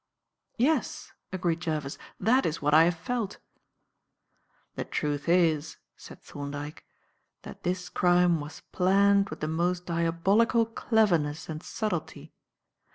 "Yes," 0.57 1.11
agreed 1.31 1.59
Jervis; 1.61 1.99
"that 2.19 2.43
is 2.47 2.59
what 2.59 2.73
I 2.73 2.85
have 2.85 2.97
felt." 2.97 3.37
"The 4.73 4.83
truth 4.83 5.29
is," 5.29 5.77
said 5.95 6.23
Thorndyke, 6.23 6.83
"that 7.43 7.61
this 7.61 7.87
crime 7.87 8.39
was 8.39 8.61
planned 8.71 9.29
with 9.29 9.41
the 9.41 9.47
most 9.47 9.85
diabolical 9.85 10.65
cleverness 10.65 11.49
and 11.49 11.61
subtlety. 11.61 12.33